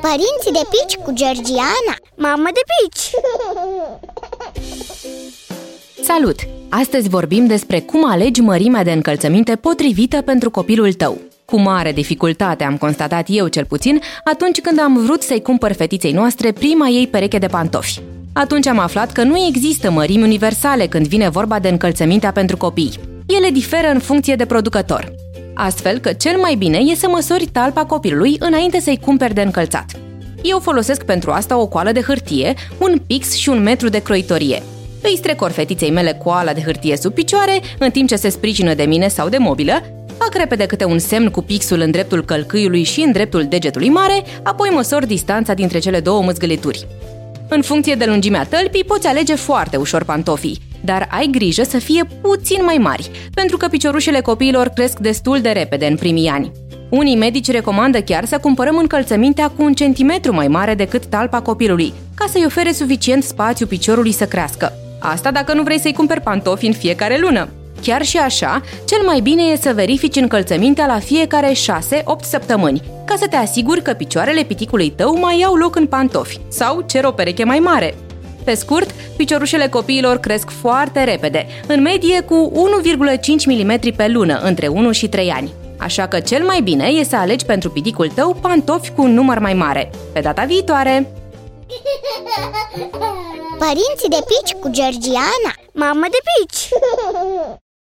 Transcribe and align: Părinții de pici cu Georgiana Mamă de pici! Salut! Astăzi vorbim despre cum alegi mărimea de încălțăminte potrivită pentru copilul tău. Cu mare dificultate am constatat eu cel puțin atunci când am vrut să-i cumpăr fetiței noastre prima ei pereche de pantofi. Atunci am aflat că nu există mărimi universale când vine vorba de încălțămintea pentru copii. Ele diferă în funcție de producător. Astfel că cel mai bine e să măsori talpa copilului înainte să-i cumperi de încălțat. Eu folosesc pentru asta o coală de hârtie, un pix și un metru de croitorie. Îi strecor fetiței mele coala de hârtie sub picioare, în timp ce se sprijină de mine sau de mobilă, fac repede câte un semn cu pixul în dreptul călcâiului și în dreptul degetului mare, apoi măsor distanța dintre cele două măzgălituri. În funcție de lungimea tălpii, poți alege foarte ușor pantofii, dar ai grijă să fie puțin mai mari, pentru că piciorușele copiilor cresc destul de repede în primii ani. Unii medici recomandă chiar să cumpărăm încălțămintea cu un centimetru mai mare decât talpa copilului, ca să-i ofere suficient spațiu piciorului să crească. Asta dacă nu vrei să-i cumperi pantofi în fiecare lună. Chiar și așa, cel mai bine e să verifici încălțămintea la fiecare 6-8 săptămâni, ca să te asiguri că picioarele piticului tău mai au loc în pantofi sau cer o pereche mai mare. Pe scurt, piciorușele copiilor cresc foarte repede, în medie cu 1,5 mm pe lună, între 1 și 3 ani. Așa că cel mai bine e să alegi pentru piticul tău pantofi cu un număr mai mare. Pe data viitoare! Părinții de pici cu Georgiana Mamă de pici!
Părinții 0.00 0.52
de 0.52 0.68
pici 0.70 1.04
cu 1.04 1.12
Georgiana 1.12 1.94
Mamă 2.14 2.48
de 2.52 2.60
pici! 2.74 3.10
Salut! 6.04 6.36
Astăzi 6.68 7.08
vorbim 7.08 7.46
despre 7.46 7.80
cum 7.80 8.10
alegi 8.10 8.40
mărimea 8.40 8.84
de 8.84 8.92
încălțăminte 8.92 9.56
potrivită 9.56 10.20
pentru 10.20 10.50
copilul 10.50 10.92
tău. 10.92 11.18
Cu 11.44 11.60
mare 11.60 11.92
dificultate 11.92 12.64
am 12.64 12.76
constatat 12.76 13.26
eu 13.28 13.48
cel 13.48 13.64
puțin 13.64 14.00
atunci 14.24 14.60
când 14.60 14.78
am 14.80 15.04
vrut 15.04 15.22
să-i 15.22 15.42
cumpăr 15.42 15.72
fetiței 15.72 16.12
noastre 16.12 16.52
prima 16.52 16.88
ei 16.88 17.06
pereche 17.06 17.38
de 17.38 17.46
pantofi. 17.46 18.00
Atunci 18.32 18.66
am 18.66 18.78
aflat 18.78 19.12
că 19.12 19.22
nu 19.22 19.46
există 19.46 19.90
mărimi 19.90 20.22
universale 20.22 20.86
când 20.86 21.06
vine 21.06 21.28
vorba 21.28 21.58
de 21.58 21.68
încălțămintea 21.68 22.32
pentru 22.32 22.56
copii. 22.56 22.98
Ele 23.26 23.50
diferă 23.50 23.88
în 23.88 23.98
funcție 23.98 24.34
de 24.34 24.46
producător. 24.46 25.23
Astfel 25.54 25.98
că 25.98 26.12
cel 26.12 26.36
mai 26.36 26.54
bine 26.54 26.78
e 26.78 26.94
să 26.94 27.08
măsori 27.08 27.46
talpa 27.46 27.84
copilului 27.84 28.36
înainte 28.38 28.80
să-i 28.80 29.00
cumperi 29.00 29.34
de 29.34 29.42
încălțat. 29.42 29.90
Eu 30.42 30.58
folosesc 30.58 31.02
pentru 31.04 31.30
asta 31.30 31.58
o 31.58 31.66
coală 31.66 31.92
de 31.92 32.00
hârtie, 32.00 32.54
un 32.78 33.00
pix 33.06 33.34
și 33.34 33.48
un 33.48 33.62
metru 33.62 33.88
de 33.88 34.02
croitorie. 34.02 34.62
Îi 35.02 35.16
strecor 35.16 35.50
fetiței 35.50 35.90
mele 35.90 36.20
coala 36.24 36.52
de 36.52 36.60
hârtie 36.60 36.96
sub 36.96 37.12
picioare, 37.12 37.60
în 37.78 37.90
timp 37.90 38.08
ce 38.08 38.16
se 38.16 38.28
sprijină 38.28 38.74
de 38.74 38.82
mine 38.82 39.08
sau 39.08 39.28
de 39.28 39.38
mobilă, 39.38 39.82
fac 40.18 40.34
repede 40.34 40.66
câte 40.66 40.84
un 40.84 40.98
semn 40.98 41.30
cu 41.30 41.42
pixul 41.42 41.80
în 41.80 41.90
dreptul 41.90 42.24
călcâiului 42.24 42.82
și 42.82 43.00
în 43.00 43.12
dreptul 43.12 43.44
degetului 43.44 43.88
mare, 43.88 44.22
apoi 44.42 44.68
măsor 44.72 45.06
distanța 45.06 45.54
dintre 45.54 45.78
cele 45.78 46.00
două 46.00 46.22
măzgălituri. 46.22 46.86
În 47.48 47.62
funcție 47.62 47.94
de 47.94 48.04
lungimea 48.04 48.44
tălpii, 48.44 48.84
poți 48.84 49.06
alege 49.06 49.34
foarte 49.34 49.76
ușor 49.76 50.04
pantofii, 50.04 50.60
dar 50.84 51.08
ai 51.10 51.28
grijă 51.30 51.62
să 51.62 51.78
fie 51.78 52.04
puțin 52.20 52.64
mai 52.64 52.76
mari, 52.76 53.10
pentru 53.34 53.56
că 53.56 53.68
piciorușele 53.68 54.20
copiilor 54.20 54.68
cresc 54.68 54.98
destul 54.98 55.40
de 55.40 55.50
repede 55.50 55.86
în 55.86 55.96
primii 55.96 56.28
ani. 56.28 56.52
Unii 56.88 57.16
medici 57.16 57.50
recomandă 57.50 58.00
chiar 58.00 58.24
să 58.24 58.38
cumpărăm 58.38 58.76
încălțămintea 58.76 59.48
cu 59.48 59.62
un 59.62 59.72
centimetru 59.72 60.34
mai 60.34 60.48
mare 60.48 60.74
decât 60.74 61.06
talpa 61.06 61.40
copilului, 61.40 61.92
ca 62.14 62.24
să-i 62.28 62.44
ofere 62.46 62.72
suficient 62.72 63.22
spațiu 63.22 63.66
piciorului 63.66 64.12
să 64.12 64.24
crească. 64.24 64.72
Asta 64.98 65.30
dacă 65.30 65.54
nu 65.54 65.62
vrei 65.62 65.78
să-i 65.78 65.92
cumperi 65.92 66.20
pantofi 66.20 66.66
în 66.66 66.72
fiecare 66.72 67.18
lună. 67.18 67.48
Chiar 67.82 68.02
și 68.02 68.18
așa, 68.18 68.60
cel 68.86 69.02
mai 69.04 69.20
bine 69.20 69.42
e 69.42 69.56
să 69.56 69.72
verifici 69.74 70.16
încălțămintea 70.16 70.86
la 70.86 70.98
fiecare 70.98 71.52
6-8 71.52 71.56
săptămâni, 72.22 72.82
ca 73.04 73.14
să 73.18 73.26
te 73.26 73.36
asiguri 73.36 73.82
că 73.82 73.92
picioarele 73.92 74.42
piticului 74.42 74.90
tău 74.90 75.18
mai 75.18 75.42
au 75.46 75.54
loc 75.54 75.76
în 75.76 75.86
pantofi 75.86 76.38
sau 76.48 76.84
cer 76.86 77.04
o 77.04 77.10
pereche 77.10 77.44
mai 77.44 77.58
mare. 77.58 77.94
Pe 78.44 78.54
scurt, 78.54 78.90
piciorușele 79.16 79.68
copiilor 79.68 80.16
cresc 80.16 80.50
foarte 80.50 81.04
repede, 81.04 81.46
în 81.66 81.82
medie 81.82 82.20
cu 82.20 82.52
1,5 82.54 83.46
mm 83.46 83.94
pe 83.96 84.08
lună, 84.08 84.40
între 84.42 84.66
1 84.66 84.92
și 84.92 85.08
3 85.08 85.30
ani. 85.30 85.52
Așa 85.78 86.08
că 86.08 86.20
cel 86.20 86.44
mai 86.44 86.60
bine 86.60 86.86
e 86.86 87.04
să 87.04 87.16
alegi 87.16 87.44
pentru 87.44 87.70
piticul 87.70 88.08
tău 88.08 88.34
pantofi 88.40 88.90
cu 88.90 89.02
un 89.02 89.14
număr 89.14 89.38
mai 89.38 89.54
mare. 89.54 89.90
Pe 90.12 90.20
data 90.20 90.44
viitoare! 90.44 91.12
Părinții 93.58 94.08
de 94.08 94.18
pici 94.26 94.54
cu 94.60 94.68
Georgiana 94.70 95.52
Mamă 95.72 96.06
de 96.10 96.18
pici! 96.22 96.68